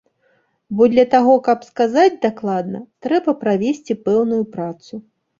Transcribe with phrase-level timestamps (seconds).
[0.77, 4.93] Бо для таго каб сказаць дакладна, трэба правесці пэўную працу.